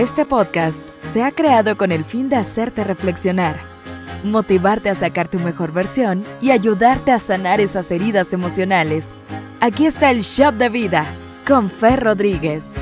[0.00, 3.60] Este podcast se ha creado con el fin de hacerte reflexionar,
[4.24, 9.18] motivarte a sacar tu mejor versión y ayudarte a sanar esas heridas emocionales.
[9.60, 11.14] Aquí está el Shot de Vida
[11.46, 12.78] con Fer Rodríguez.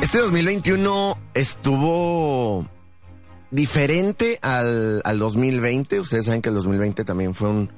[0.00, 2.68] Este 2021 estuvo
[3.50, 5.98] diferente al, al 2020.
[5.98, 7.72] Ustedes saben que el 2020 también fue un,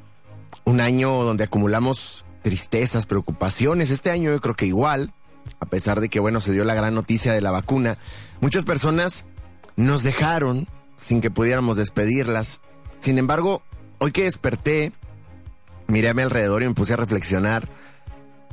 [0.66, 3.90] un año donde acumulamos tristezas, preocupaciones.
[3.90, 5.12] Este año yo creo que igual,
[5.58, 7.96] a pesar de que, bueno, se dio la gran noticia de la vacuna,
[8.40, 9.24] muchas personas
[9.74, 12.60] nos dejaron sin que pudiéramos despedirlas.
[13.00, 13.64] Sin embargo,
[13.98, 14.92] hoy que desperté,
[15.88, 17.68] miré a mi alrededor y me puse a reflexionar.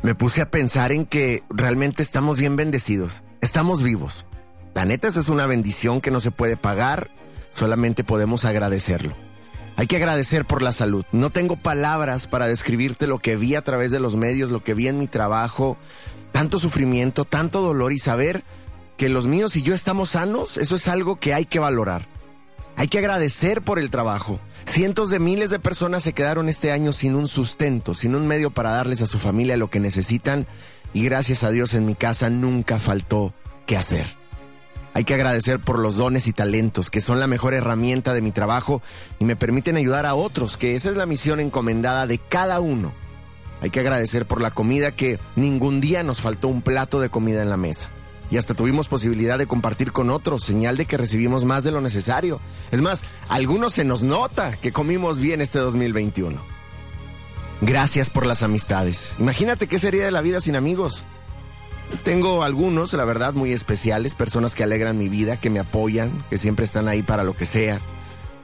[0.02, 3.22] Me puse a pensar en que realmente estamos bien bendecidos.
[3.42, 4.26] Estamos vivos.
[4.74, 7.12] La neta, eso es una bendición que no se puede pagar.
[7.54, 9.16] Solamente podemos agradecerlo.
[9.76, 11.06] Hay que agradecer por la salud.
[11.12, 14.74] No tengo palabras para describirte lo que vi a través de los medios, lo que
[14.74, 15.78] vi en mi trabajo,
[16.32, 18.44] tanto sufrimiento, tanto dolor y saber
[18.98, 22.08] que los míos y yo estamos sanos, eso es algo que hay que valorar.
[22.76, 24.40] Hay que agradecer por el trabajo.
[24.66, 28.52] Cientos de miles de personas se quedaron este año sin un sustento, sin un medio
[28.52, 30.48] para darles a su familia lo que necesitan
[30.94, 33.34] y gracias a Dios en mi casa nunca faltó
[33.66, 34.23] que hacer.
[34.94, 38.32] Hay que agradecer por los dones y talentos, que son la mejor herramienta de mi
[38.32, 38.82] trabajo
[39.20, 42.94] y me permiten ayudar a otros, que esa es la misión encomendada de cada uno.
[43.62, 47.42] Hay que agradecer por la comida que ningún día nos faltó un plato de comida
[47.42, 47.90] en la mesa.
[48.30, 51.82] Y hasta tuvimos posibilidad de compartir con otros, señal de que recibimos más de lo
[51.82, 52.40] necesario.
[52.72, 56.44] Es más, a algunos se nos nota que comimos bien este 2021.
[57.62, 59.16] Gracias por las amistades.
[59.20, 61.06] Imagínate qué sería de la vida sin amigos.
[62.04, 66.38] Tengo algunos, la verdad, muy especiales, personas que alegran mi vida, que me apoyan, que
[66.38, 67.80] siempre están ahí para lo que sea.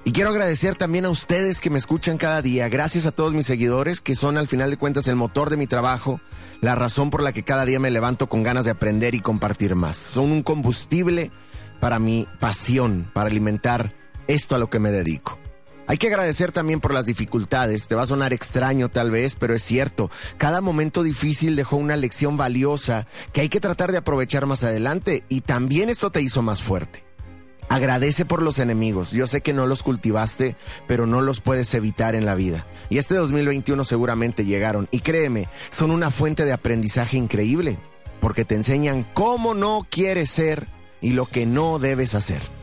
[0.06, 2.70] Y quiero agradecer también a ustedes que me escuchan cada día.
[2.70, 5.68] Gracias a todos mis seguidores, que son al final de cuentas el motor de mi
[5.68, 6.22] trabajo,
[6.62, 9.76] la razón por la que cada día me levanto con ganas de aprender y compartir
[9.76, 9.98] más.
[9.98, 11.32] Son un combustible
[11.80, 13.94] para mi pasión, para alimentar
[14.28, 15.39] esto a lo que me dedico.
[15.90, 17.88] Hay que agradecer también por las dificultades.
[17.88, 20.12] Te va a sonar extraño tal vez, pero es cierto.
[20.38, 25.24] Cada momento difícil dejó una lección valiosa que hay que tratar de aprovechar más adelante
[25.30, 27.04] y también esto te hizo más fuerte.
[27.70, 29.10] Agradece por los enemigos.
[29.10, 30.56] Yo sé que no los cultivaste,
[30.88, 32.68] pero no los puedes evitar en la vida.
[32.90, 34.88] Y este 2021 seguramente llegaron.
[34.92, 37.80] Y créeme, son una fuente de aprendizaje increíble,
[38.22, 40.68] porque te enseñan cómo no quieres ser
[41.02, 42.59] y lo que no debes hacer.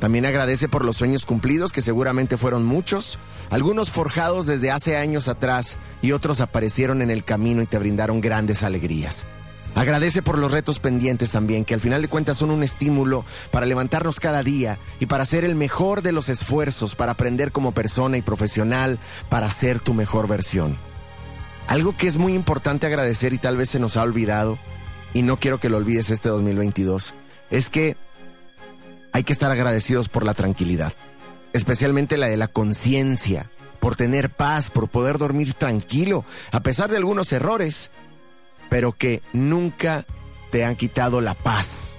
[0.00, 3.18] También agradece por los sueños cumplidos, que seguramente fueron muchos,
[3.50, 8.22] algunos forjados desde hace años atrás y otros aparecieron en el camino y te brindaron
[8.22, 9.26] grandes alegrías.
[9.74, 13.66] Agradece por los retos pendientes también, que al final de cuentas son un estímulo para
[13.66, 18.16] levantarnos cada día y para hacer el mejor de los esfuerzos, para aprender como persona
[18.16, 20.78] y profesional, para ser tu mejor versión.
[21.68, 24.58] Algo que es muy importante agradecer y tal vez se nos ha olvidado,
[25.14, 27.14] y no quiero que lo olvides este 2022,
[27.50, 27.96] es que
[29.12, 30.92] hay que estar agradecidos por la tranquilidad,
[31.52, 33.50] especialmente la de la conciencia,
[33.80, 37.90] por tener paz, por poder dormir tranquilo, a pesar de algunos errores,
[38.68, 40.06] pero que nunca
[40.52, 41.96] te han quitado la paz.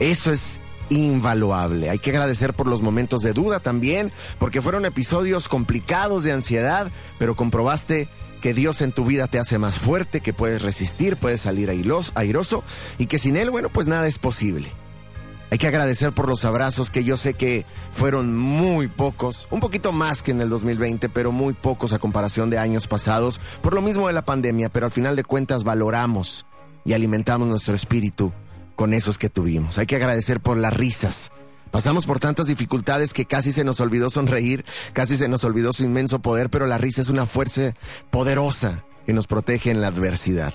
[0.00, 1.90] Eso es invaluable.
[1.90, 6.90] Hay que agradecer por los momentos de duda también, porque fueron episodios complicados de ansiedad,
[7.18, 8.08] pero comprobaste
[8.40, 12.64] que Dios en tu vida te hace más fuerte, que puedes resistir, puedes salir airoso
[12.98, 14.72] y que sin Él, bueno, pues nada es posible.
[15.54, 19.92] Hay que agradecer por los abrazos que yo sé que fueron muy pocos, un poquito
[19.92, 23.80] más que en el 2020, pero muy pocos a comparación de años pasados, por lo
[23.80, 26.44] mismo de la pandemia, pero al final de cuentas valoramos
[26.84, 28.32] y alimentamos nuestro espíritu
[28.74, 29.78] con esos que tuvimos.
[29.78, 31.30] Hay que agradecer por las risas.
[31.70, 35.84] Pasamos por tantas dificultades que casi se nos olvidó sonreír, casi se nos olvidó su
[35.84, 37.74] inmenso poder, pero la risa es una fuerza
[38.10, 40.52] poderosa que nos protege en la adversidad.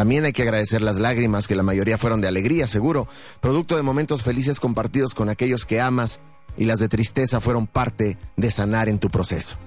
[0.00, 3.06] También hay que agradecer las lágrimas, que la mayoría fueron de alegría, seguro,
[3.42, 6.20] producto de momentos felices compartidos con aquellos que amas,
[6.56, 9.58] y las de tristeza fueron parte de sanar en tu proceso.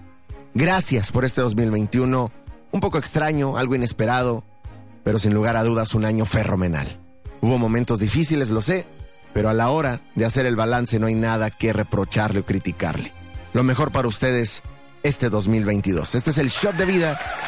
[0.56, 2.32] Gracias por este 2021,
[2.72, 4.44] un poco extraño, algo inesperado,
[5.04, 7.00] pero sin lugar a dudas un año ferromenal.
[7.42, 8.88] Hubo momentos difíciles, lo sé,
[9.36, 13.12] pero a la hora de hacer el balance no hay nada que reprocharle o criticarle.
[13.54, 14.64] Lo mejor para ustedes
[15.04, 16.16] este 2022.
[16.16, 17.20] Este es el shot de vida